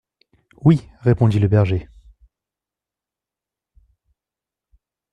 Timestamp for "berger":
1.47-1.87